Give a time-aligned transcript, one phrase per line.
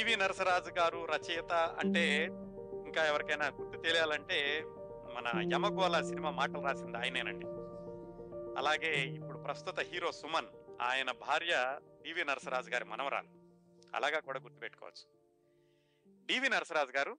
[0.00, 2.24] డివి నరసరాజు గారు రచయిత అంటే
[2.86, 4.62] ఇంకా ఎవరికైనా గుర్తు తెలియాలంటే
[5.14, 7.46] మన యమగోళ సినిమా మాటలు రాసింది ఆయనేనండి.
[8.58, 10.46] అలాగే ఇప్పుడు ప్రస్తుత హీరో సుమన్
[10.82, 13.28] ఆయన భార్య డివి నరసరాజు గారి మనవరాలు.
[13.96, 15.08] అలాగా కూడా గుర్తుపెట్టుకోవచ్చు.
[16.26, 17.18] డివి నరసరాజు గారు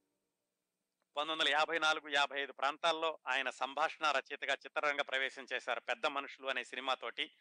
[1.18, 5.80] పంతొమ్మిది వందల యాభై నాలుగు యాభై ఐదు ప్రాంతాల్లో ఆయన సంభాషణ రచయితగా చిత్రరంగ ప్రవేశం చేశారు.
[5.80, 7.32] పెద్ద మనుషులు అనే సినిమాతోటి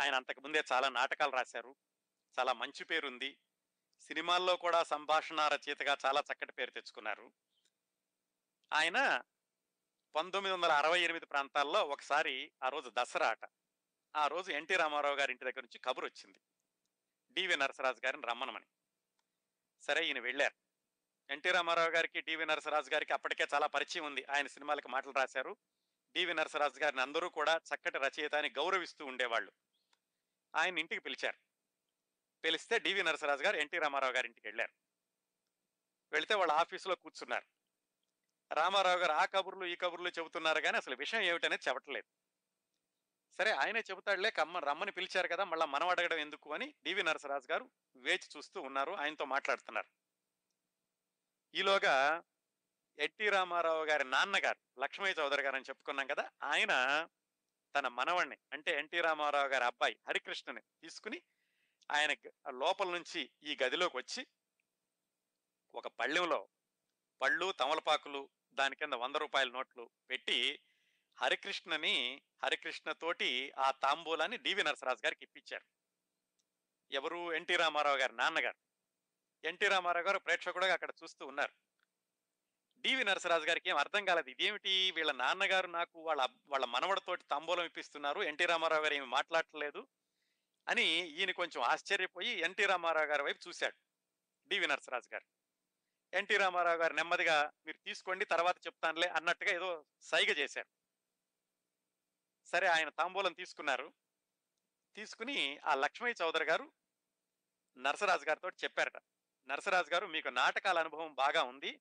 [0.00, 1.76] ఆయన అంతకు ముందే చాలా నాటకాలు రాశారు.
[2.40, 3.36] చాలా మంచి పేరుంది.
[4.00, 7.32] సినిమాల్లో కూడా సంభాషణ రచయితగా చాలా చక్కటి పేరు తెచ్చుకున్నారు.
[8.72, 9.22] ఆయన
[10.14, 13.50] పంతొమ్మిది వందల అరవై ఎనిమిది ప్రాంతాల్లో ఒకసారి ఆ రోజు దసరా ఆట.
[14.16, 16.40] ఆ రోజు ఎన్టీ రామారావు గారి ఇంటి దగ్గర నుంచి కబురు వచ్చింది.
[17.32, 18.64] డివి నరసరాజు గారిని రమ్మనమని.
[19.80, 20.54] సరే ఈయన వెళ్ళారు.
[21.32, 24.26] ఎన్టీ రామారావు గారికి డివి నరసరాజు గారికి అప్పటికే చాలా పరిచయం ఉంది.
[24.30, 25.56] ఆయన సినిమాలకు మాటలు రాశారు.
[26.14, 29.52] డివి నరసరాజు గారిని అందరూ కూడా చక్కటి రచయిత అని గౌరవిస్తూ ఉండేవాళ్ళు.
[30.56, 31.53] ఆయన ఇంటికి పిలిచారు.
[32.44, 34.72] పిలిస్తే డివి నరసరాజు గారు ఎన్టీ రామారావు గారి ఇంటికి వెళ్ళారు.
[36.12, 37.46] వెళితే వాళ్ళ ఆఫీసులో కూర్చున్నారు.
[38.54, 42.08] రామారావు గారు ఆ కబుర్లు ఈ కబుర్లు చెబుతున్నారు కానీ అసలు విషయం ఏమిటనేది చెప్పట్లేదు.
[43.38, 46.52] సరే ఆయనే చెబుతాడులే కమ్మ రమ్మని పిలిచారు కదా మళ్ళీ మనం అడగడం ఎందుకు?
[46.52, 49.88] అని డివి నరసరాజు గారు వేచి చూస్తూ ఉన్నారు ఆయనతో మాట్లాడుతున్నారు.
[51.54, 52.22] ఈలోగా
[52.98, 57.08] ఎన్టీ రామారావు గారి నాన్నగారు లక్ష్మయ్య చౌదరి గారు అని చెప్పుకున్నాం కదా ఆయన
[57.76, 61.22] తన మనవణ్ణి అంటే ఎన్టీ రామారావు గారి అబ్బాయి హరికృష్ణని తీసుకుని
[61.90, 62.14] ఆయన
[62.50, 64.26] లోపల నుంచి ఈ గదిలోకి వచ్చి
[65.74, 66.48] ఒక పళ్ళెంలో
[67.22, 70.60] పళ్ళు తమలపాకులు దాని కింద వంద రూపాయల నోట్లు పెట్టి
[71.22, 75.64] హరికృష్ణని హరికృష్ణతోటి ఆ తాంబూలాన్ని డివి నరసరాజు గారికి ఇప్పించారు.
[76.92, 77.32] ఎవరు?
[77.32, 78.56] ఎన్టీ రామారావు గారి నాన్నగారు.
[79.46, 81.52] ఎన్టీ రామారావు గారు ప్రేక్షకుడుగా అక్కడ చూస్తూ ఉన్నారు.
[82.76, 84.30] డివి నరసరాజు గారికి ఏం అర్థం కాలేదు.
[84.30, 84.90] ఇదేమిటి?
[84.90, 88.22] వీళ్ళ నాన్నగారు నాకు వాళ్ళ వాళ్ళ మనవడితోటి తాంబూలం ఇప్పిస్తున్నారు.
[88.22, 89.86] ఎన్టీ రామారావు గారు ఏమి మాట్లాడలేదు
[90.68, 93.76] అని ఈయన కొంచెం ఆశ్చర్యపోయి ఎన్టీ రామారావు గారి వైపు చూశాడు.
[94.48, 95.24] డివి నరసరాజు గారు.
[96.16, 100.68] ఎన్టీ రామారావు గారు నెమ్మదిగా మీరు తీసుకోండి తర్వాత చెప్తానులే అన్నట్టుగా ఏదో సైగ చేశారు.
[102.46, 103.92] సరే ఆయన తాంబూలం తీసుకున్నారు.
[104.96, 106.72] తీసుకుని ఆ లక్ష్మయ్య చౌదరి గారు
[107.78, 108.96] నరసరాజు గారితో చెప్పారట.
[109.48, 111.80] నరసరాజు గారు మీకు నాటకాల అనుభవం బాగా ఉంది.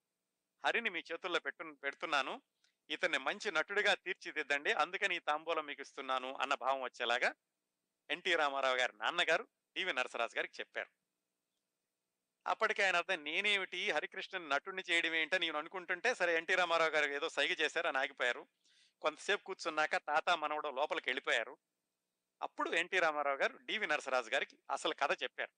[0.65, 2.41] హరిని మీ చేతుల్లో పెట్టు పెడుతున్నాను.
[2.89, 4.71] ఇతన్ని మంచి నటుడిగా తీర్చిదిద్దండి.
[4.73, 7.33] అందుకని ఈ తాంబూలం మీకు ఇస్తున్నాను అన్న భావం వచ్చేలాగా
[8.09, 10.89] ఎన్టీ రామారావు గారి నాన్నగారు డివి నరసరాజు గారికి చెప్పారు.
[12.47, 13.91] అప్పటికే ఆయన అర్థం నేనేమిటి?
[13.91, 18.47] హరికృష్ణన్ నటుడిని చేయడం ఏంటో నేను అనుకుంటుంటే సరే ఎన్టీ రామారావు గారు ఏదో సైగ చేశారు అని ఆగిపోయారు.
[19.01, 21.57] కొంతసేపు కూర్చున్నాక తాత మనవడు లోపలికి వెళ్ళిపోయారు.
[22.41, 25.51] అప్పుడు ఎన్టీ రామారావు గారు డివి నరసరాజు గారికి అసలు కథ చెప్పారు.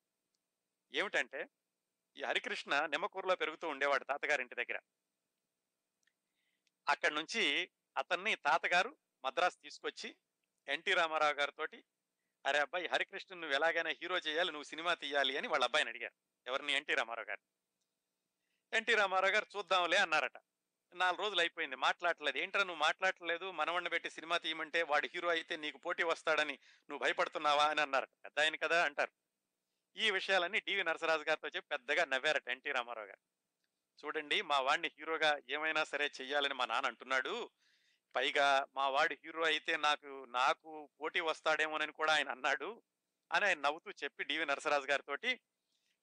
[0.93, 1.49] ఏమిటంటే
[2.17, 4.79] ఈ హరికృష్ణ నిమ్మకూరులో పెరుగుతూ ఉండేవాడు తాతగారి ఇంటి దగ్గర.
[6.89, 8.95] అక్కడి నుంచి అతన్ని తాతగారు
[9.25, 10.15] మద్రాసు తీసుకొచ్చి
[10.67, 11.65] ఎన్టీ రామారావు గారితో
[12.45, 16.13] అరే అబ్బాయి హరికృష్ణ నువ్వు ఎలాగైనా హీరో చేయాలి నువ్వు సినిమా తీయాలి అని వాళ్ళ అబ్బాయిని అడిగారు.
[16.47, 16.73] ఎవరిని?
[16.73, 17.41] ఎన్టీ రామారావు గారు
[18.73, 20.37] ఎన్టీ రామారావు గారు చూద్దాంలే అన్నారట.
[20.93, 21.75] నాలుగు రోజులు అయిపోయింది.
[21.75, 22.37] మాట్లాడలేదు.
[22.37, 23.51] ఏంట్రా నువ్వు మాట్లాడలేదు?
[23.51, 26.53] మనవణ్ణి పెట్టి సినిమా తీయమంటే వాడు హీరో అయితే నీకు పోటీ వస్తాడని
[26.89, 29.11] నువ్వు భయపడుతున్నావా అని అన్నారు పెద్ద ఆయన కదా అంటారు.
[29.97, 33.35] ఈ విషయాలన్నీ డివి నరసరాజు గారితో చెప్పి పెద్దగా నవ్వారట ఎన్టీ రామారావు గారు.
[34.05, 37.49] చూడండి మా వాడిని హీరోగా ఏమైనా సరే చెయ్యాలని మా నాన్న అంటున్నాడు.
[38.15, 42.69] పైగా మా వాడు హీరో అయితే నాకు నాకు పోటీ వస్తాడేమోనని కూడా ఆయన అన్నాడు
[43.31, 45.31] అని ఆయన నవ్వుతూ చెప్పి డివి నరసరాజు గారితోటి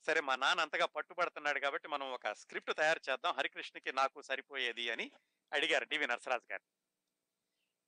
[0.06, 5.06] సరే మా నాన్న అంతగా పట్టుబడుతున్నాడు కాబట్టి మనం ఒక స్క్రిప్ట్ తయారు చేద్దాం హరికృష్ణకి నాకు సరిపోయేది అని
[5.53, 6.65] అడిగారు డివి నరసరాజు గారు.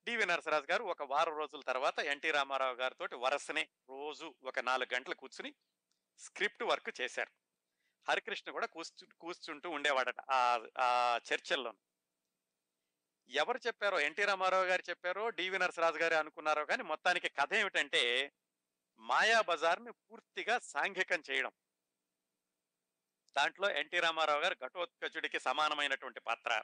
[0.07, 5.15] డివి నరసరాజు గారు ఒక వారం రోజుల తర్వాత ఎన్టీ రామారావు గారితో వరసనే రోజు ఒక నాలుగు గంటలు
[5.15, 5.51] కూర్చుని
[6.21, 7.33] స్క్రిప్ట్ వర్క్ చేశారు.
[8.07, 10.41] హరికృష్ణ కూడా కూర్చు కూర్చుంటూ ఉండేవాడట ఆ
[10.79, 10.89] ఆ
[11.29, 11.73] చర్చల్లో
[13.29, 18.33] ఎవరు చెప్పారో ఎన్టీ రామారావు గారు చెప్పారో డివి నరసరాజు గారు అనుకున్నారో కానీ మొత్తానికి కథ ఏమిటంటే
[18.99, 21.53] మాయా బజార్ని పూర్తిగా సాంఘికం చేయడం.
[23.37, 26.63] దాంట్లో ఎన్టీ రామారావు గారు ఘటోత్కచుడికి సమానమైనటువంటి పాత్ర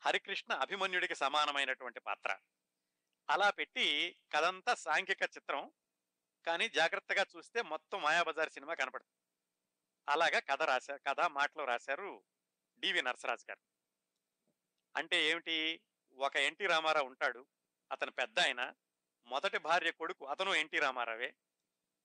[0.00, 2.38] హరికృష్ణ అభిమన్యుడికి సమానమైనటువంటి పాత్ర.
[3.30, 5.72] అలా పెట్టి కథంతా సాంఘిక చిత్రం
[6.46, 9.20] కానీ జాగ్రత్తగా చూస్తే మొత్తం మాయాబజార్ సినిమా కనపడుతుంది.
[10.08, 12.24] అలాగా కథ రాశారు కథ మాటలు రాశారు
[12.78, 13.73] డివి నరసరాజు గారు.
[14.96, 15.80] అంటే ఏమిటి?
[16.14, 17.46] ఒక ఎన్టీ రామారావు ఉంటాడు.
[17.92, 18.74] అతను పెద్ద ఆయన.
[19.26, 21.34] మొదటి భార్య కొడుకు అతను ఎన్టీ రామారావే.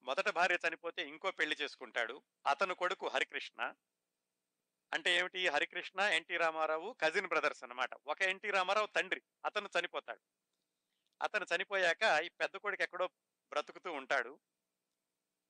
[0.01, 2.21] మొదటి భార్య చనిపోతే ఇంకో పెళ్ళి చేసుకుంటాడు.
[2.47, 3.73] అతను కొడుకు హరికృష్ణ.
[4.93, 5.47] అంటే ఏమిటి?
[5.47, 7.89] Harikrishna NT Rama Rao cousin brothers అన్నమాట.
[8.07, 9.21] ఒక ఎన్టీ రామారావు తండ్రి.
[9.45, 10.21] అతను చనిపోతాడు.
[11.21, 13.07] అతను చనిపోయాక ఈ పెద్ద కొడుకు ఎక్కడో
[13.49, 14.39] బ్రతుకుతూ ఉంటాడు.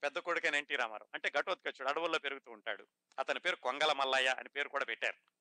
[0.03, 1.09] పెద్ద కొడుకైన ఎన్టీ రామారావు.
[1.13, 2.87] అంటే ఘటోత్కచుడు అడవుల్లో పెరుగుతూ ఉంటాడు.
[3.19, 5.38] అతని పేరు కొంగల మల్లయ్య అని పేరు కూడా పెట్టారు.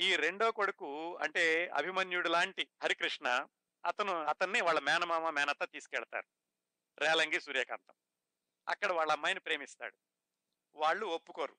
[0.00, 3.46] ఈ రెండో కొడుకు అంటే అభిమన్యుడు లాంటి హరికృష్ణ
[3.84, 6.26] అతను అతన్ని వాళ్ళ మేనమామ మేనత్త తీసుకెళ్తారు.
[6.98, 7.94] రేలంగి సూర్యకాంతం.
[8.68, 9.96] అక్కడ వాళ్ళ అమ్మాయిని ప్రేమిస్తాడు.
[10.74, 11.56] వాళ్ళు ఒప్పుకోరు.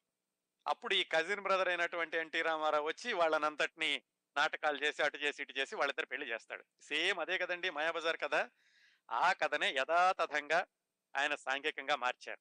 [0.67, 4.01] అప్పుడు ఈ కజిన్ బ్రదర్ అయినటువంటి ఎన్టీ రామారావు వచ్చి వాళ్ళనంతటిని
[4.37, 6.63] నాటకాలు చేసి అటు చేసి ఇటు చేసి వాళ్ళిద్దరు పెళ్ళి చేస్తాడు.
[6.81, 8.49] సేమ్ అదే కదండి మాయాబజార్ కథ.
[9.11, 10.65] ఆ కథనే యథాతథంగా
[11.15, 12.39] ఆయన సాంఘికంగా మార్చారు.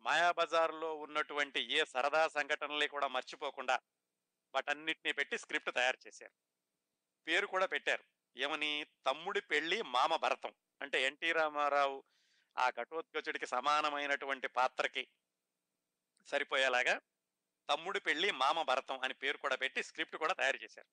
[0.00, 3.80] మాయాబజార్లో ఉన్నటువంటి ఏ సరదా సంఘటనలే కూడా మర్చిపోకుండా
[4.54, 6.32] వాటన్నిటినీ పెట్టి స్క్రిప్ట్ తయారు చేశారు.
[7.28, 8.04] పేరు కూడా పెట్టారు.
[8.36, 8.86] ఏమని?
[9.06, 10.52] తమ్ముడి పెళ్ళి మామ భరతం.
[10.82, 12.04] అంటే ఎన్టీ రామారావు
[12.58, 15.08] ఆ ఘటోత్కచుడికి సమానమైనటువంటి పాత్రకి
[16.26, 17.00] సరిపోయేలాగా
[17.70, 20.88] తమ్ముడి పెళ్ళి మామ భరతం అని పేరు కూడా పెట్టి స్క్రిప్ట్ కూడా తయారు చేశారు.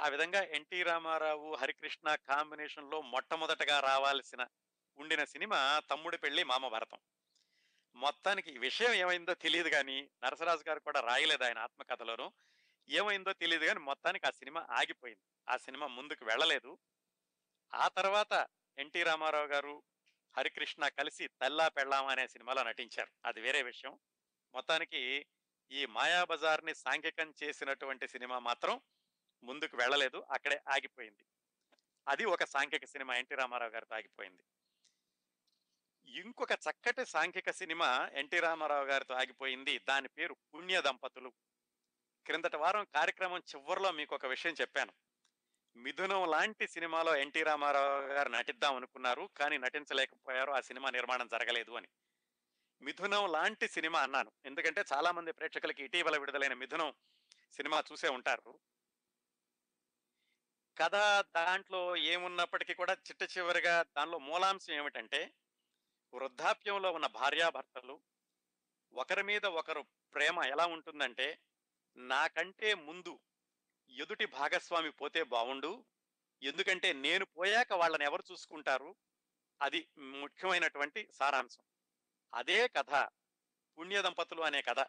[0.00, 4.46] ఆ విధంగా ఎన్టీ రామారావు హరికృష్ణ కాంబినేషన్లో మొట్టమొదటగా రావాల్సిన
[4.98, 6.98] ఉండిన సినిమా తమ్ముడి పెళ్ళి మామ భరతం.
[7.94, 12.32] మొత్తానికి విషయం ఏమైందో తెలియదు కానీ నరసరాజు గారు కూడా రాయలేదు ఆయన ఆత్మకథలోనూ.
[12.90, 15.52] ఏమైందో తెలియదు కానీ మొత్తానికి ఆ సినిమా ఆగిపోయింది.
[15.52, 16.78] ఆ సినిమా ముందుకు వెళ్ళలేదు.
[17.74, 18.46] ఆ తర్వాత
[18.78, 19.82] ఎన్టీ రామారావు గారు
[20.36, 23.10] హరికృష్ణ కలిసి తల్లా పెళ్ళాం అనే సినిమాలో నటించారు.
[23.24, 23.98] అది వేరే విషయం.
[24.54, 25.26] మొత్తానికి
[25.72, 28.80] ఈ మాయాబజార్ని సాంఘికం చేసినటువంటి సినిమా మాత్రం
[29.42, 30.26] ముందుకు వెళ్ళలేదు.
[30.30, 31.26] అక్కడే ఆగిపోయింది.
[32.08, 34.42] అది ఒక సాంఘిక సినిమా ఎన్టీ రామారావు గారితో ఆగిపోయింది.
[36.08, 39.78] ఇంకొక చక్కటి సాంఘిక సినిమా ఎన్టీ రామారావు గారితో ఆగిపోయింది.
[39.78, 41.32] దాని పేరు పుణ్య దంపతులు
[42.28, 44.92] క్రిందటి వారం కార్యక్రమం చివరిలో మీకు ఒక విషయం చెప్పాను.
[45.76, 51.88] మిథునం లాంటి సినిమాలో ఎన్టీ రామారావు గారు నటిద్దాం అనుకున్నారు కానీ నటించలేకపోయారు ఆ సినిమా నిర్మాణం జరగలేదు అని.
[52.82, 54.32] మిథునం లాంటి సినిమా అన్నాను.
[54.44, 56.94] ఎందుకంటే చాలా మంది ప్రేక్షకులకి ఇటీవల విడుదలైన మిథునం
[57.52, 58.60] సినిమా చూసే ఉంటారు.
[60.78, 65.32] కథ దాంట్లో ఏమున్నప్పటికీ కూడా చిట్ట చివరిగా దానిలో మూలాంశం ఏమిటంటే
[66.14, 68.00] వృద్ధాప్యంలో ఉన్న భార్యాభర్తలు
[68.92, 69.84] ఒకరి మీద ఒకరు
[70.14, 71.38] ప్రేమ ఎలా ఉంటుందంటే
[71.98, 73.18] నాకంటే ముందు
[73.90, 75.84] ఎదుటి భాగస్వామి పోతే బాగుండు
[76.42, 78.96] ఎందుకంటే నేను పోయాక వాళ్ళని ఎవరు చూసుకుంటారు?
[79.62, 81.62] అది ముఖ్యమైనటువంటి సారాంశం.
[82.34, 83.08] అదే కథ
[83.78, 84.80] పుణ్య దంపతులు అనే కథ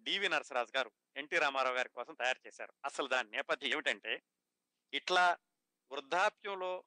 [0.00, 2.72] డివి నరసరాజు గారు ఎన్టీ రామారావు గారి కోసం తయారు చేశారు.
[2.84, 4.22] అసలు దాని నేపథ్యం ఏమిటంటే
[4.92, 5.36] ఇట్లా
[5.92, 6.84] వృద్ధాప్యంలో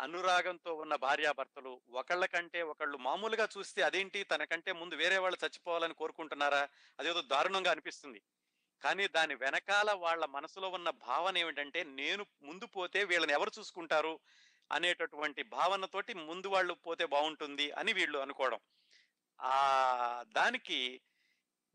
[0.00, 4.22] అనురాగంతో ఉన్న భార్యాభర్తలు ఒకళ్ళ కంటే ఒకళ్ళు మామూలుగా చూస్తే అదేంటి?
[4.22, 6.68] తనకంటే ముందు వేరే వాళ్ళు చచ్చిపోవాలని కోరుకుంటున్నారా?
[6.98, 8.22] అదేదో దారుణంగా అనిపిస్తుంది.
[8.82, 14.20] కానీ దాని వెనకాల వాళ్ళ మనసులో ఉన్న భావన ఏమిటంటే నేను ముందు పోతే వీళ్ళని ఎవరు చూసుకుంటారు
[14.72, 18.60] అనేటటువంటి భావనతోటి ముందు వాళ్ళు పోతే బాగుంటుంది అని వీళ్ళు అనుకోవడం.
[19.40, 21.00] ఆ దానికి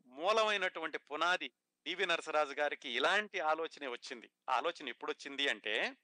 [0.06, 1.48] మూలమైనటువంటి పునాది
[1.86, 4.30] డివి నరసరాజు గారికి ఇలాంటి ఆలోచనే వచ్చింది.
[4.50, 5.96] ఆలోచన ఎప్పుడు వచ్చింది అంటే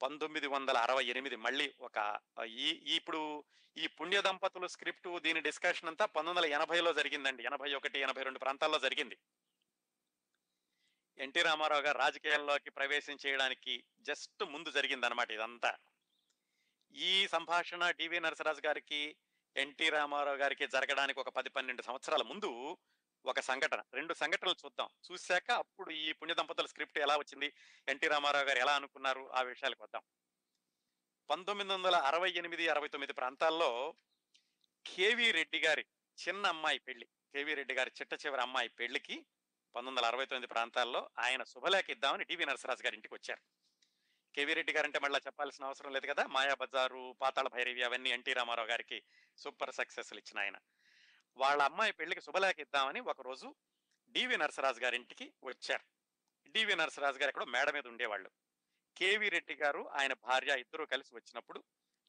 [0.00, 3.44] పంతొమ్మిది వందల అరవై ఎనిమిది మళ్ళీ ఒక ఈ ఇప్పుడు
[3.76, 7.44] ఈ పుణ్య దంపతులు స్క్రిప్ట్ దీని డిస్కషన్ అంతా పంతొమ్మిది వందల ఎనభైలో జరిగిందండి.
[7.44, 9.18] ఎనభై ఒకటి ఎనభై రెండు ప్రాంతాల్లో జరిగింది.
[11.18, 15.76] ఎన్టీ రామారావు గారు రాజకీయాల్లోకి ప్రవేశం చేయడానికి జస్ట్ ముందు జరిగిందనమాట ఇదంతా.
[16.92, 19.16] ఈ సంభాషణ డివి నరసరాజు గారికి
[19.56, 22.78] ఎన్టీ రామారావు గారికి జరగడానికి ఒక పది పన్నెండు సంవత్సరాల ముందు
[23.24, 23.82] ఒక సంఘటన.
[23.94, 24.88] రెండు సంఘటనలు చూద్దాం.
[25.06, 27.52] చూశాక అప్పుడు ఈ పుణ్య దంపతుల స్క్రిప్ట్ ఎలా వచ్చింది
[27.88, 30.02] ఎన్టీ రామారావు గారు ఎలా అనుకున్నారు ఆ విషయాలకు వద్దాం.
[31.30, 33.94] పంతొమ్మిది వందల అరవై ఎనిమిది అరవై తొమ్మిది ప్రాంతాల్లో
[34.86, 35.84] కేవి రెడ్డి గారి
[36.18, 39.26] చిన్న అమ్మాయి పెళ్ళి కేవి రెడ్డి గారి చిట్ట చివరి అమ్మాయి పెళ్ళికి
[39.74, 43.40] పంతొమ్మిది వందల అరవై తొమ్మిది ప్రాంతాల్లో ఆయన శుభలేఖ ఇద్దామని డివి నరసరాజు గారి ఇంటికి వచ్చారు.
[44.34, 46.26] కేవీ రెడ్డి గారు అంటే మళ్ళీ చెప్పాల్సిన అవసరం లేదు కదా?
[46.26, 49.02] మాయా బజారు పాతాళ భైరవి అవన్నీ ఎన్టీ రామారావు గారికి
[49.36, 50.56] సూపర్ సక్సెస్లు ఇచ్చిన ఆయన.
[51.36, 53.54] వాళ్ళ అమ్మాయి పెళ్ళికి శుభలేఖ ఇద్దామని ఒకరోజు
[54.10, 55.84] డివి నరసరాజు గారి ఇంటికి వచ్చారు.
[56.50, 58.30] డివి నరసరాజు గారు ఎక్కడో మేడ మీద ఉండేవాళ్ళు.
[58.96, 61.64] కేవీ రెడ్డి గారు ఆయన భార్య ఇద్దరు కలిసి వచ్చినప్పుడు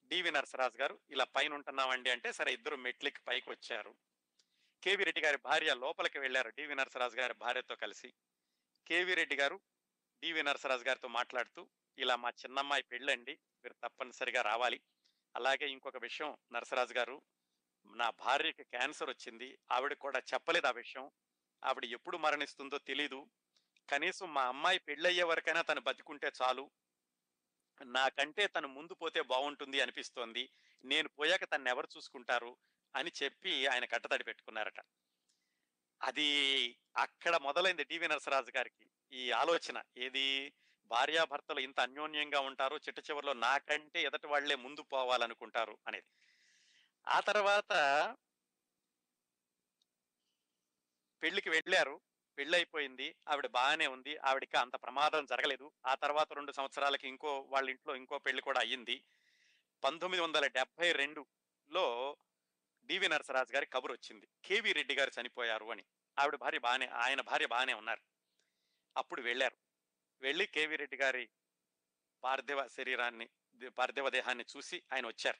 [0.06, 3.96] డివి నరసరాజు గారు ఇలా పైన ఉంటున్నామండి అంటే సరే ఇద్దరు మెట్లకి పైకి వచ్చారు.
[4.83, 6.50] కేవీ రెడ్డి గారి భార్య లోపలికి వెళ్ళారు.
[6.50, 8.13] డివి నరసరాజు గారి భార్యతో కలిసి.
[8.88, 9.59] కేవీ రెడ్డి గారు
[10.24, 13.33] డివి నరసరాజు గారితో మాట్లాడుతూ ఇలా మా చిన్నమ్మాయి పెళ్ళండి.
[13.33, 14.81] మీరు తప్పనిసరిగా రావాలి.
[15.36, 17.21] అలాగే ఇంకొక విషయం నరసరాజు గారు
[17.86, 19.59] నా భార్యకి క్యాన్సర్ వచ్చింది.
[19.71, 21.12] ఆవిడ కూడా చెప్పలేదు ఆ విషయం.
[21.63, 23.27] ఆవిడ ఎప్పుడు మరణిస్తుందో తెలీదు.
[23.89, 26.71] కనీసం మా అమ్మాయి పెళ్ళయ్యే వరకైనా తను బతికుంటే చాలు.
[27.86, 30.50] నాకంటే తను ముందు పోతే బాగుంటుంది అనిపిస్తోంది.
[30.86, 32.57] నేను పోయాక తను ఎవరు చూసుకుంటారు?
[32.96, 34.79] అని చెప్పి ఆయన కట్టతడి పెట్టుకున్నారట.
[36.03, 39.84] అది అక్కడ మొదలైంది డివి నరసరాజు గారికి ఈ ఆలోచన.
[39.98, 40.53] ఏది
[40.86, 46.05] భార్యాభర్తలు ఇంత అన్యోన్యంగా ఉంటారు చిట్ట చివరిలో నాకంటే ఎదటి వాళ్ళే ముందు పోవాలనుకుంటారు అనేది.
[47.08, 47.72] ఆ తర్వాత
[51.24, 52.01] పెళ్ళికి వెళ్ళారు.
[52.38, 53.15] పెళ్ళైపోయింది.
[53.29, 54.17] ఆవిడ బాగానే ఉంది.
[54.17, 55.72] ఆవిడకి అంత ప్రమాదం జరగలేదు.
[55.86, 59.03] ఆ తర్వాత రెండు సంవత్సరాలకి ఇంకో వాళ్ళ ఇంట్లో ఇంకో పెళ్ళి కూడా అయ్యింది.
[59.84, 62.17] పంతొమ్మిది వందల డెబ్బై రెండులో
[62.89, 64.27] డివి నరసరాజు గారి కబురు వచ్చింది.
[64.46, 65.86] కేవీ రెడ్డి గారు చనిపోయారు అని.
[66.19, 68.01] ఆవిడ భార్య బాగానే ఆయన భార్య బాగానే ఉన్నారు.
[68.98, 69.58] అప్పుడు వెళ్ళారు.
[70.22, 71.29] వెళ్ళి కేవీ రెడ్డి గారి
[72.24, 73.29] పార్థివ శరీరాన్ని
[73.67, 75.38] పార్థివ దేహాన్ని చూసి ఆయన వచ్చారు.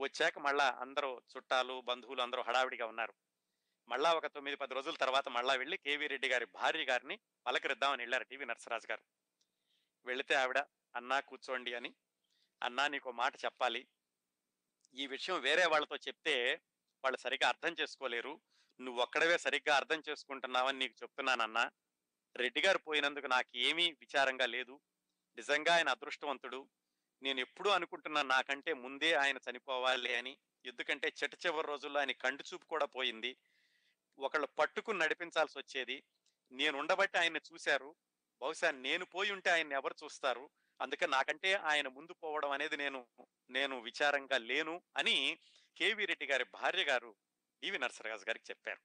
[0.00, 3.14] వచ్చాక మళ్ళా అందరూ చుట్టాలు బంధువులు అందరూ హడావిడిగా ఉన్నారు.
[3.88, 8.24] మళ్ళా ఒక తొమ్మిది పది రోజుల తర్వాత మళ్ళా వెళ్ళి కేవీ రెడ్డి గారి భార్య గారిని పలకరిద్దామని వెళ్ళారు
[8.24, 9.02] టీవీ నరసరాజు గారు.
[10.04, 10.58] వెళితే ఆవిడ
[10.96, 11.94] అన్నా కూర్చోండి అని.
[12.62, 13.86] అన్నా నీకు మాట చెప్పాలి.
[14.96, 16.60] ఈ విషయం వేరే వాళ్ళతో చెప్తే
[17.04, 18.40] వాళ్ళు సరిగ్గా అర్థం చేసుకోలేరు.
[18.80, 21.70] నువ్వు ఒక్కడవే సరిగ్గా అర్థం చేసుకుంటున్నావని నీకు చెప్తున్నానన్నా.
[22.36, 24.80] రెడ్డి గారు పోయినందుకు నాకు ఏమీ విచారంగా లేదు.
[25.36, 26.68] నిజంగా ఆయన అదృష్టవంతుడు.
[27.22, 30.38] నేను ఎప్పుడూ అనుకుంటున్నాను నాకంటే ముందే ఆయన చనిపోవాలి అని.
[30.66, 33.36] ఎందుకంటే చెట్టు చివరి రోజుల్లో ఆయన కంటి చూపు కూడా పోయింది.
[34.18, 36.02] ఒకళ్ళు పట్టుకుని నడిపించాల్సి వచ్చేది.
[36.52, 37.96] నేను ఉండబట్టి ఆయన చూశారు.
[38.42, 40.50] బహుశా నేను పోయి ఉంటే ఆయన్ని ఎవరు చూస్తారు?
[40.80, 43.06] అందుకే నాకంటే ఆయన ముందు పోవడం అనేది నేను
[43.50, 45.38] నేను విచారంగా లేను అని
[45.76, 47.16] కేవీ రెడ్డి గారి భార్య గారు
[47.62, 48.80] ఈవి నరసరాజు గారికి చెప్పారు.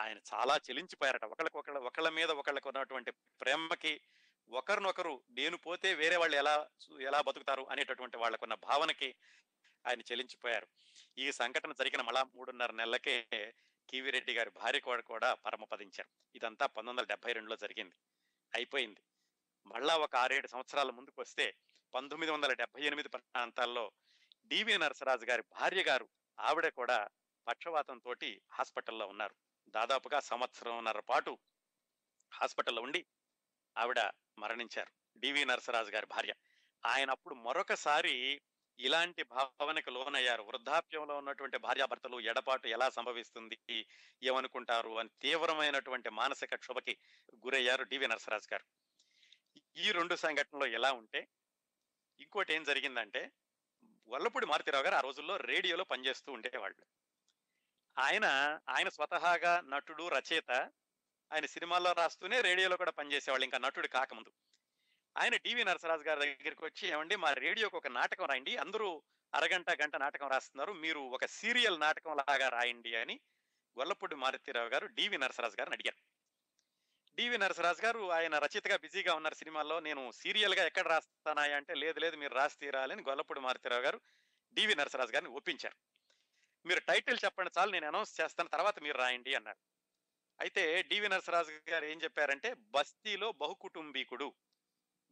[0.00, 1.24] ఆయన చాలా చెలించిపోయారట.
[1.24, 4.00] ఒకళ్ళకొకళ్ళ ఒకళ్ళ మీద ఒకళ్ళకు ఉన్నటువంటి ప్రేమకి
[4.48, 6.68] ఒకరినొకరు నేను పోతే వేరే వాళ్ళు ఎలా
[7.00, 9.14] ఎలా బతుకుతారు అనేటటువంటి వాళ్ళకున్న భావనకి
[9.86, 10.66] ఆయన చెలించిపోయారు.
[11.18, 13.26] ఈ సంఘటన జరిగిన మళ్ళా మూడున్నర నెలలకే
[14.10, 16.08] రెడ్డి గారి భార్య కూడా కూడా పరమపదించారు.
[16.34, 17.94] ఇదంతా పంతొమ్మిది వందల డెబ్బై రెండులో జరిగింది.
[18.54, 19.00] అయిపోయింది.
[19.66, 21.56] మళ్ళా ఒక ఆరేడు సంవత్సరాల ముందుకు వస్తే
[21.94, 23.92] పంతొమ్మిది వందల డెబ్బై ఎనిమిది ప్రాంతాల్లో
[24.46, 26.08] డివి నరసరాజు గారి భార్య గారు
[26.40, 27.08] ఆవిడ కూడా
[27.48, 28.14] పక్షవాతంతో
[28.52, 29.34] హాస్పిటల్లో ఉన్నారు.
[29.68, 31.38] దాదాపుగా సంవత్సరంన్నర పాటు
[32.32, 33.06] హాస్పిటల్లో ఉండి
[33.78, 34.00] ఆవిడ
[34.38, 35.18] మరణించారు.
[35.18, 36.34] డివి నరసరాజు గారి భార్య.
[36.86, 38.42] ఆయన అప్పుడు మరొకసారి
[38.82, 40.42] ఇలాంటి భావనకు లోనయ్యారు.
[40.42, 43.86] వృద్ధాప్యంలో ఉన్నటువంటి భార్యాభర్తలు ఎడపాటు ఎలా సంభవిస్తుంది?
[44.22, 44.98] ఏమనుకుంటారు?
[44.98, 46.98] అని తీవ్రమైనటువంటి మానసిక క్షోభకి
[47.36, 48.64] గురయ్యారు డివి నరసరాజు గారు.
[49.76, 51.28] ఈ రెండు సంఘటనలు ఎలా ఉంటే
[52.20, 53.32] ఇంకోటి ఏం జరిగిందంటే
[54.08, 56.86] వల్లపూడి మారుతిరావు గారు ఆ రోజుల్లో రేడియోలో పనిచేస్తూ ఉండేవాళ్ళు.
[57.98, 58.24] ఆయన
[58.68, 60.50] ఆయన స్వతహాగా నటుడు రచయిత.
[61.32, 63.44] ఆయన సినిమాల్లో రాస్తూనే రేడియోలో కూడా పనిచేసేవాళ్ళు.
[63.44, 64.32] ఇంకా నటుడు కాకముందు.
[65.16, 68.56] ఆయన టీవీ నరసరాజు గారి దగ్గరికి వచ్చి ఏమండి మా రేడియోకి ఒక నాటకం రాయండి.
[68.56, 69.02] అందరూ
[69.34, 70.72] అరగంట గంట నాటకం రాస్తున్నారు.
[70.72, 73.20] మీరు ఒక సీరియల్ నాటకం లాగా రాయండి అని
[73.78, 75.96] గొల్లపూడి మారుతీరావు గారు డివి నరసరాజు గారిని అడిగారు.
[77.16, 79.80] డివి నరసరాజు గారు ఆయన రచయితగా బిజీగా ఉన్నారు సినిమాల్లో.
[79.80, 84.00] నేను సీరియల్గా ఎక్కడ రాస్తానా అంటే లేదు లేదు మీరు రాసి తీరాలని గొల్లపూడి మారుతీరావు గారు
[84.52, 85.76] డివి నరసరాజు గారిని ఒప్పించారు.
[86.66, 88.48] మీరు టైటిల్ చెప్పండి చాలు నేను అనౌన్స్ చేస్తాను.
[88.48, 89.58] తర్వాత మీరు రాయండి అన్నారు.
[90.40, 94.34] అయితే డివి నరసరాజు గారు ఏం చెప్పారంటే బస్తీలో బహుకుటుంబీకుడు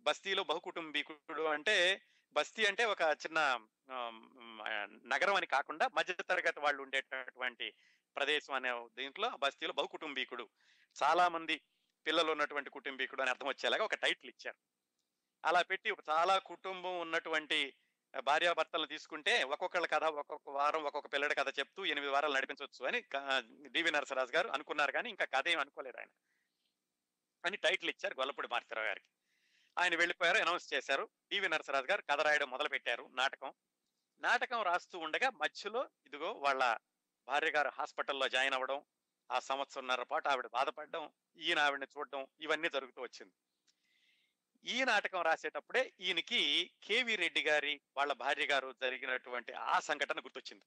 [0.00, 2.02] బస్తీలో బహుకుటుంబీకుడు అంటే
[2.32, 3.66] బస్తీ అంటే ఒక చిన్న
[5.06, 7.74] నగరం అని కాకుండా మధ్యతరగతి వాళ్ళు ఉండేటటువంటి
[8.16, 10.48] ప్రదేశం అనే దీంట్లో బస్తీలో బహుకుటుంబీకుడు.
[11.02, 11.60] చాలా మంది
[12.06, 14.56] పిల్లలు ఉన్నటువంటి కుటుంబీకుడు అని అర్థం వచ్చేలాగా ఒక టైటిల్ ఇచ్చారు.
[15.44, 17.74] అలా పెట్టి చాలా కుటుంబం ఉన్నటువంటి
[18.20, 23.04] భార్యాభర్తలను తీసుకుంటే ఒక్కొక్కళ్ళ కథ ఒక్కొక్క వారం ఒక్కొక్క పిల్లడి కథ చెప్తూ ఎనిమిది వారాలు నడిపించవచ్చు అని
[23.68, 26.08] డివి నరసరాజు గారు అనుకున్నారు కానీ ఇంకా కథ ఏం అనుకోలేదు ఆయన.
[27.46, 29.06] అని టైటిల్ ఇచ్చారు గొల్లపూడి మారుతిరావు గారికి.
[29.78, 31.08] ఆయన వెళ్ళిపోయారు అనౌన్స్ చేశారు.
[31.30, 33.54] డివి నరసరాజు గారు కథ రాయడం మొదలు పెట్టారు నాటకం.
[34.20, 36.76] నాటకం రాస్తూ ఉండగా మధ్యలో ఇదిగో వాళ్ళ
[37.28, 38.84] భార్య గారు హాస్పిటల్లో జాయిన్ అవ్వడం
[39.30, 43.34] ఆ సంవత్సరంన్నర పాటు ఆవిడ బాధపడడం ఈయన ఆవిడని చూడడం ఇవన్నీ జరుగుతూ వచ్చింది.
[44.64, 50.64] ఈ నాటకం రాసేటప్పుడే ఈయనకి కేవీ రెడ్డి గారి వాళ్ళ భార్య గారు జరిగినటువంటి ఆ సంఘటన గుర్తొచ్చింది.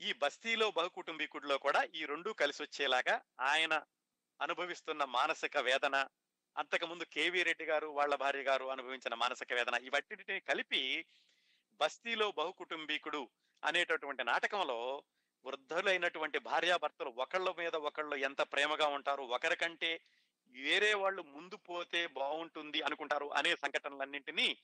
[0.00, 3.82] ఈ బస్తీలో బహుకుటుంబీకుడిలో కూడా ఈ రెండూ కలిసి వచ్చేలాగా ఆయన
[4.42, 6.06] అనుభవిస్తున్న మానసిక వేదన
[6.56, 11.06] అంతకుముందు కేవీ రెడ్డి గారు వాళ్ళ భార్య గారు అనుభవించిన మానసిక వేదన ఇవన్నిటిని కలిపి
[11.80, 13.28] బస్తీలో బహుకుటుంబీకుడు
[13.64, 15.02] అనేటటువంటి నాటకంలో
[15.44, 20.00] వృద్ధులైనటువంటి భార్యాభర్తలు ఒకళ్ళ మీద ఒకళ్ళు ఎంత ప్రేమగా ఉంటారు ఒకరికంటే
[20.50, 24.56] వేరే వాళ్ళు ముందు పోతే బాగుంటుంది అనుకుంటారు అనే సంఘటనలన్నింటినీ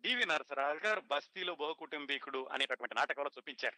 [0.00, 3.76] డివి నరసరాజు గారు బస్తీలో బహుకుటుంబీకుడు అనేటటువంటి నాటకంలో చూపించారు.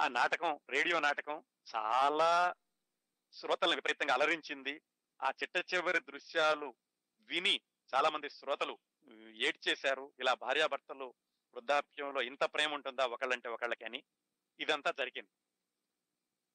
[0.00, 1.44] ఆ నాటకం రేడియో నాటకం
[1.76, 2.54] చాలా
[3.32, 4.80] శ్రోతలను విపరీతంగా అలరించింది.
[5.22, 6.74] ఆ చిట్ట చివరి దృశ్యాలు
[7.20, 7.60] విని
[7.94, 8.78] చాలా మంది శ్రోతలు
[9.34, 10.12] ఏడ్చేశారు.
[10.20, 11.14] ఇలా భార్యాభర్తలు
[11.54, 14.02] వృద్ధాప్యంలో ఇంత ప్రేమ ఉంటుందా ఒకళ్ళంటే ఒకళ్ళకి అని.
[14.60, 15.30] ఇదంతా జరిగింది.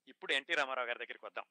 [0.07, 1.45] ఇప్పుడు ఎన్టీ రామారావు గారి దగ్గరికి వద్దాం.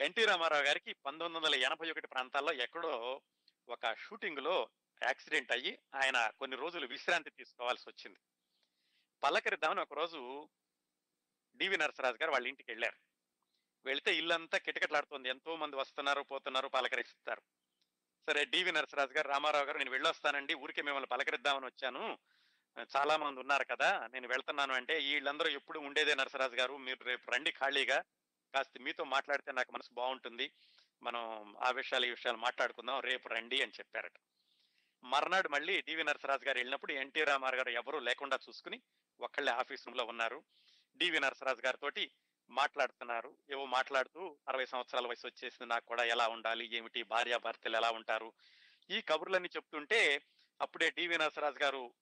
[0.00, 3.22] ఎన్టీ రామారావు గారికి పంతొమ్మిది వందల ఎనభై ఒకటి ప్రాంతాల్లో ఎక్కడో
[3.68, 4.70] ఒక షూటింగ్లో
[5.02, 8.18] యాక్సిడెంట్ అయ్యి ఆయన కొన్ని రోజులు విశ్రాంతి తీసుకోవాల్సి వచ్చింది.
[9.22, 10.48] పలకరిద్దామని ఒక రోజు
[11.56, 13.07] డివి నరసరాజు గారు వాళ్ళ ఇంటికి వెళ్ళారు.
[13.84, 15.28] వెళితే ఇల్లంతా కిటకిటలాడుతుంది.
[15.28, 17.42] ఎంతో మంది వస్తున్నారు పోతున్నారు పలకరిస్తారు.
[18.28, 22.18] సరే డివి నరసరాజు గారు రామారావు గారు నేను వెళ్ళొస్తానండి ఊరికే మిమ్మల్ని పలకరిద్దామని వచ్చాను.
[22.96, 26.76] చాలా మంది ఉన్నారు కదా నేను వెళ్తున్నాను అంటే వీళ్ళందరూ ఎప్పుడు ఉండేదే నరసరాజు గారు.
[26.76, 28.04] మీరు రేపు రండి ఖాళీగా.
[28.54, 30.52] కాస్త మీతో మాట్లాడితే నాకు మనసు బాగుంటుంది.
[31.02, 34.12] మనం ఆ విషయాలు ఈ విషయాలు మాట్లాడుకుందాం రేపు రండి అని చెప్పారట.
[35.04, 38.80] మర్నాడు మళ్ళీ డివి నరసరాజు గారు వెళ్ళినప్పుడు ఎన్టీ రామారావు గారు ఎవరూ లేకుండా చూసుకుని
[39.20, 40.44] ఒక్కళ్ళే ఆఫీస్ రూమ్లో ఉన్నారు.
[40.96, 41.88] డివి నరసరాజు గారితో
[42.50, 43.36] మాట్లాడుతున్నారు.
[43.50, 48.32] ఏవో మాట్లాడుతూ అరవై సంవత్సరాల వయసు వచ్చేసింది నాకు కూడా ఎలా ఉండాలి ఏమిటి భార్యాభర్తలు ఎలా ఉంటారు?
[48.90, 50.22] ఈ కబుర్లన్నీ చెప్తుంటే
[50.60, 51.94] అప్పుడే డివి నరసరాజు గారు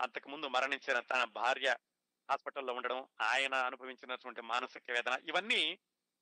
[0.00, 1.76] అంతకు ముందు మరణించిన తన భార్య
[2.30, 5.78] హాస్పిటల్లో ఉండడం ఆయన అనుభవించినటువంటి మానసిక వేదన ఇవన్నీ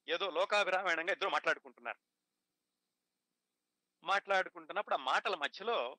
[0.09, 1.99] ఏదో లోకాభిరామాయణంగా ఇద్దరు మాట్లాడుకుంటున్నారు.
[4.05, 5.97] మాట్లాడుకుంటున్నప్పుడు ఆ మాటల మధ్యలో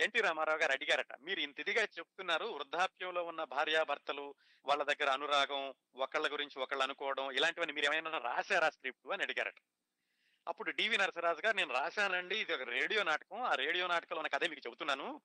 [0.00, 4.34] ఎన్టీ రామారావు గారు అడిగారట మీరు ఇంత ఇదిగా చెప్తున్నారు వృద్ధాప్యంలో ఉన్న భార్యాభర్తలు
[4.66, 9.12] వాళ్ళ దగ్గర అనురాగం ఒకళ్ళ గురించి ఒకళ్ళు అనుకోవడం ఇలాంటివన్నీ మీరు ఏమైనా రాశారా స్క్రిప్ట్?
[9.12, 9.54] అని అడిగారట.
[10.48, 14.44] అప్పుడు డివి నరసరాజు గారు నేను రాశానండి ఇది ఒక రేడియో నాటకం ఆ రేడియో నాటకంలో ఉన్న కథ
[14.44, 15.20] మీకు చెబుతున్నాను.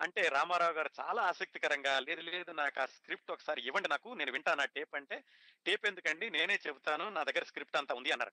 [0.00, 4.62] అంటే రామారావు గారు చాలా ఆసక్తికరంగా లేదు లేదు నాకు ఆ స్క్రిప్ట్ ఒకసారి ఇవ్వండి నాకు నేను వింటాను
[4.62, 5.24] ఆ టేప్ అంటే
[5.66, 8.32] టేప్ ఎందుకండి నేనే చెబుతాను నా దగ్గర స్క్రిప్ట్ అంతా ఉంది అన్నారు.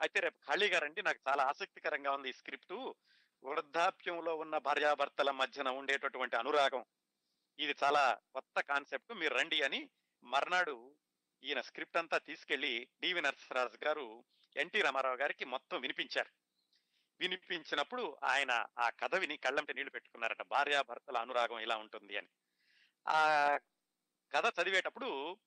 [0.00, 2.92] అయితే రేపు ఖాళీ గారండి నాకు చాలా ఆసక్తికరంగా ఉంది ఈ స్క్రిప్ట్
[3.44, 6.84] వృద్ధాప్యంలో ఉన్న భార్యాభర్తల మధ్యన ఉండేటటువంటి అనురాగం.
[7.58, 9.14] ఇది చాలా కొత్త కాన్సెప్ట్.
[9.14, 9.90] మీరు రండి అని
[10.24, 10.96] మర్నాడు
[11.44, 14.24] ఈయన స్క్రిప్ట్ అంతా తీసుకెళ్ళి డివి నరసరాజు గారు
[14.56, 16.30] ఎన్టీ రామారావు గారికి మొత్తం వినిపించారు.
[17.20, 22.28] వినిపించినప్పుడు ఆయన ఆ కథ విని కళ్ళంటే నీళ్ళు పెట్టుకున్నారట భార్యాభర్తల అనురాగం ఇలా ఉంటుంది అని.
[23.08, 23.56] ఆ
[24.32, 25.38] కథ చదివేటప్పుడు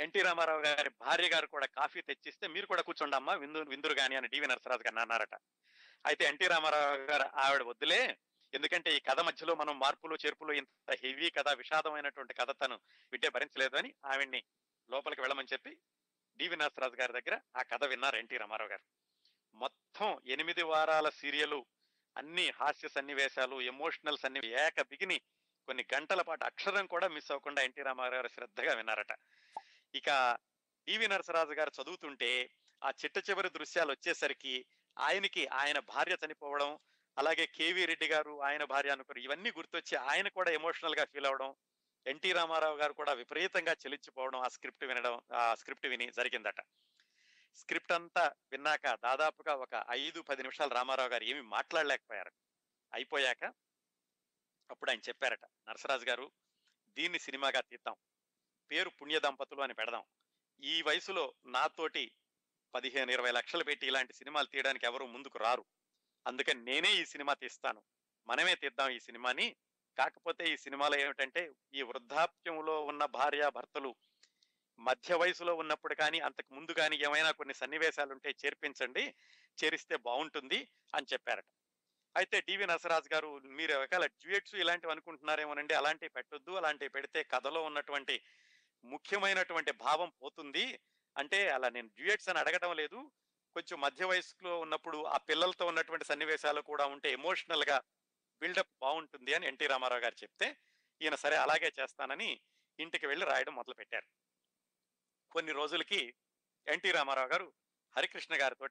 [0.00, 4.16] ఎన్టీ రామారావు గారి భార్య గారు కూడా కాఫీ తెచ్చిస్తే మీరు కూడా కూర్చోండి అమ్మా విందు విందురు గాని
[4.16, 5.34] అని డివి నరసరాజు గారిని అన్నారట.
[6.06, 8.18] అయితే ఎన్టీ రామారావు గారు ఆవిడ వద్దులే.
[8.54, 12.80] ఎందుకంటే ఈ కథ మధ్యలో మనం మార్పులు చేర్పులు ఇంత హెవీ కథ విషాదమైనటువంటి కథ తను
[13.12, 14.42] వింటే భరించలేదు అని ఆవిడ్ని
[14.90, 15.78] లోపలికి వెళ్ళమని చెప్పి
[16.36, 18.82] డివి నరసరాజు గారి దగ్గర ఆ కథ విన్నారు ఎన్టీ రామారావు గారు.
[19.54, 21.62] మొత్తం ఎనిమిది వారాల సీరియల్
[22.16, 25.20] అన్ని హాస్య సన్నివేశాలు ఎమోషనల్ సన్ని ఏక బిగిని
[25.66, 29.12] కొన్ని గంటల పాటు అక్షరం కూడా మిస్ అవ్వకుండా ఎన్టీ రామారావు గారు శ్రద్ధగా విన్నారట.
[29.94, 30.38] ఇక
[30.86, 32.50] డివి నరసరాజు గారు చదువుతుంటే
[32.84, 34.66] ఆ చిట్ట చివరి దృశ్యాలు వచ్చేసరికి
[34.98, 36.78] ఆయనకి ఆయన భార్య చనిపోవడం
[37.18, 41.54] అలాగే కేవీ రెడ్డి గారు ఆయన భార్య అనుకుని ఇవన్నీ గుర్తొచ్చి ఆయన కూడా ఎమోషనల్గా ఫీల్ అవడం
[42.06, 46.60] ఎన్టీ రామారావు గారు కూడా విపరీతంగా చెలించిపోవడం ఆ స్క్రిప్ట్ వినడం ఆ స్క్రిప్ట్ విని జరిగిందట.
[47.54, 52.32] స్క్రిప్ట్ అంతా విన్నాక దాదాపుగా ఒక ఐదు పది నిమిషాలు రామారావు గారు ఏమి మాట్లాడలేకపోయారు
[52.92, 53.44] అయిపోయాక
[54.70, 56.32] అప్పుడు ఆయన చెప్పారట నరసరాజు గారు
[56.88, 57.96] దీన్ని సినిమాగా తీద్దాం.
[58.70, 60.04] పేరు పుణ్య దంపతులు అని పెడదాం.
[60.62, 62.12] ఈ వయసులో నాతోటి
[62.74, 65.64] పదిహేను ఇరవై లక్షలు పెట్టి ఇలాంటి సినిమాలు తీయడానికి ఎవరు ముందుకు రారు.
[66.26, 67.82] అందుకని నేనే ఈ సినిమా తీస్తాను.
[68.28, 69.56] మనమే తీద్దాం ఈ సినిమాని.
[69.98, 73.94] కాకపోతే ఈ సినిమాలో ఏమిటంటే ఈ వృద్ధాప్యంలో ఉన్న భార్య భర్తలు
[74.78, 79.14] మధ్య వయసులో ఉన్నప్పుడు కానీ అంతకు ముందు కానీ ఏమైనా కొన్ని సన్నివేశాలు ఉంటే చేర్పించండి
[79.64, 81.44] చేరిస్తే బాగుంటుంది అని చెప్పారట.
[82.16, 88.22] అయితే డివి నసరాజ్ గారు మీరు ఒకవేళ డ్యూయట్స్ ఇలాంటివి అనుకుంటున్నారేమోనండి అలాంటివి పెట్టొద్దు అలాంటివి పెడితే కథలో ఉన్నటువంటి
[88.84, 90.78] ముఖ్యమైనటువంటి భావం పోతుంది.
[91.16, 93.10] అంటే అలా నేను డ్యూయట్స్ అని అడగడం లేదు.
[93.54, 97.82] కొంచెం మధ్య వయసులో ఉన్నప్పుడు ఆ పిల్లలతో ఉన్నటువంటి సన్నివేశాలు కూడా ఉంటే ఎమోషనల్గా
[98.40, 100.56] బిల్డప్ బాగుంటుంది అని ఎన్టీ రామారావు గారు చెప్తే
[101.02, 102.40] ఈయన సరే అలాగే చేస్తానని
[102.78, 104.06] ఇంటికి వెళ్ళి రాయడం మొదలు పెట్టారు
[105.30, 106.14] కొన్ని రోజులకి
[106.66, 107.52] ఎన్టీ రామారావు గారు
[107.96, 108.66] హరికృష్ణ గారితో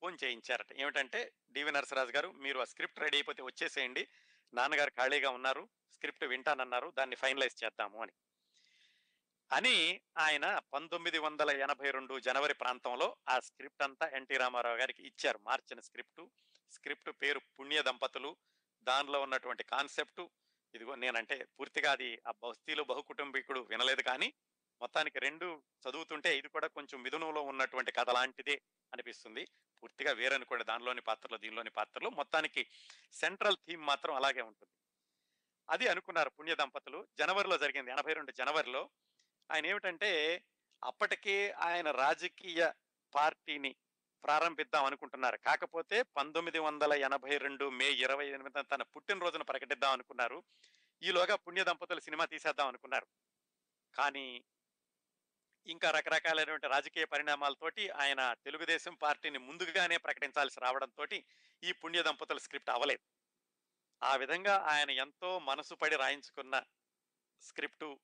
[0.00, 0.72] ఫోన్ చేయించారట.
[0.72, 4.08] ఏమిటంటే డివి నరసరాజు గారు మీరు ఆ స్క్రిప్ట్ రెడీ అయిపోతే వచ్చేసేయండి.
[4.54, 8.12] నాన్నగారు ఖాళీగా ఉన్నారు స్క్రిప్ట్ వింటానన్నారు దాన్ని ఫైనలైజ్ చేద్దాము అని.
[9.52, 15.38] అని ఆయన పంతొమ్మిది వందల ఎనభై రెండు జనవరి ప్రాంతంలో ఆ స్క్రిప్ట్ అంతా ఎన్టీ రామారావు గారికి ఇచ్చారు.
[15.38, 16.26] మార్చిన స్క్రిప్ట్.
[16.70, 18.36] స్క్రిప్ట్ పేరు పుణ్య దంపతులు.
[18.82, 20.20] దానిలో ఉన్నటువంటి కాన్సెప్ట్.
[20.74, 24.32] ఇదిగో నేనంటే పూర్తిగా అది ఆ బస్తీలో బహుకుటుంబీకుడు వినలేదు కానీ
[24.80, 28.62] మొత్తానికి రెండు చదువుతుంటే ఇది కూడా కొంచెం మిథునంలో ఉన్నటువంటి కథ లాంటిదే
[28.92, 29.46] అనిపిస్తుంది.
[29.82, 32.66] పూర్తిగా వేరనుకోండి దానిలోని పాత్రలు దీనిలోని పాత్రలు మొత్తానికి
[33.12, 34.72] సెంట్రల్ థీమ్ మాత్రం అలాగే ఉంటుంది.
[35.70, 37.06] అది అనుకున్నారు పుణ్య దంపతులు.
[37.18, 37.90] జనవరిలో జరిగింది.
[37.90, 38.90] ఎనభై రెండు జనవరిలో
[39.52, 40.44] ఆయన ఏమిటంటే
[40.84, 42.72] అప్పటికే ఆయన రాజకీయ
[43.14, 43.76] పార్టీని
[44.24, 45.36] ప్రారంభిద్దాం అనుకుంటున్నారు.
[45.36, 50.44] కాకపోతే పంతొమ్మిది వందల ఎనభై రెండు మే ఇరవై ఎనిమిది తన పుట్టినరోజును ప్రకటిద్దాం అనుకున్నారు.
[51.02, 53.06] ఈలోగా పుణ్య దంపతులు సినిమా తీసేద్దాం అనుకున్నారు.
[53.94, 54.44] కానీ
[55.66, 61.06] ఇంకా రకరకాలైనటువంటి రాజకీయ పరిణామాలతోటి ఆయన తెలుగుదేశం పార్టీని ముందుగానే ప్రకటించాల్సి రావడంతో
[61.64, 63.02] ఈ పుణ్య దంపతుల స్క్రిప్ట్ అవ్వలేదు.
[64.02, 66.62] ఆ విధంగా ఆయన ఎంతో మనసు పడి రాయించుకున్న
[67.40, 68.00] స్క్రిప్టు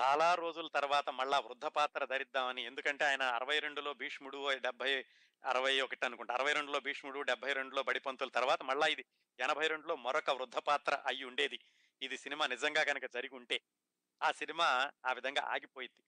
[0.00, 2.62] చాలా రోజుల తర్వాత మళ్ళా వృద్ధ పాత్ర ధరిద్దామని.
[2.64, 5.04] ఎందుకంటే ఆయన అరవై రెండులో భీష్ముడు డెబ్బై
[5.44, 9.04] అరవై ఒకటి అనుకుంటా అరవై రెండులో భీష్ముడు డెబ్బై రెండులో బడిపంతుల తర్వాత మళ్ళా ఇది
[9.40, 11.58] ఎనభై రెండులో మరొక వృద్ధ పాత్ర అయి ఉండేది.
[12.02, 13.60] ఇది సినిమా నిజంగా కనుక జరిగి ఉంటే
[14.22, 16.02] ఆ సినిమా ఆ విధంగా ఆగిపోయింది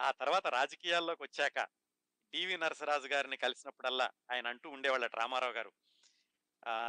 [0.00, 1.58] ఆ తర్వాత రాజకీయాల్లోకి వచ్చాక
[2.32, 5.72] డివి నరసరాజు గారిని కలిసినప్పుడల్లా ఆయన అంటూ ఉండేవాళ్ళ రామారావు గారు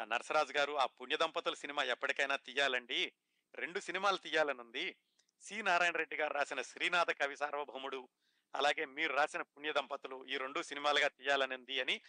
[0.03, 3.13] నరసరాజు గారు ఆ పుణ్య దంపతుల సినిమా ఎప్పటికైనా తీయాలండి.
[3.55, 4.95] రెండు సినిమాలు తీయాలని ఉంది
[5.41, 5.61] సి.
[5.61, 8.07] నారాయణ రెడ్డి గారు రాసిన శ్రీనాథ కవి సార్వభౌముడు
[8.55, 12.01] అలాగే మీరు రాసిన పుణ్య దంపతులు ఈ రెండు సినిమాలుగా తీయాలనింది అని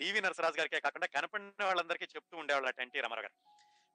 [0.00, 3.50] డివి నరసరాజు గారికే కాకుండా కనపడిన వాళ్ళందరికీ చెప్తూ ఉండేవాళ్ళట ఎన్టీ రామారావు గారు.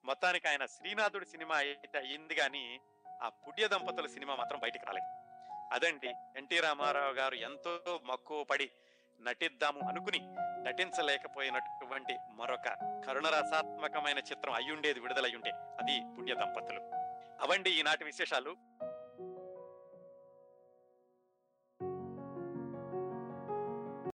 [0.06, 2.82] మొత్తానికి ఆయన శ్రీనాథుడి సినిమా అయితే అయింది కానీ
[3.22, 5.10] ఆ పుణ్య దంపతుల సినిమా మాత్రం బయటికి రాలేదు.
[5.74, 8.72] అదండి ఎన్టీ రామారావు గారు ఎంతో మక్కువ పడి
[9.22, 10.20] నటిద్దాము అనుకుని
[10.64, 12.68] నటించలేకపోయినటువంటి మరొక
[13.08, 16.80] కరుణరసాత్మకమైన చిత్రం అయ్యుండేది విడుదలయ్యుండే అది పుణ్య దంపతులు.
[17.42, 18.71] అవండి ఈనాటి విశేషాలు.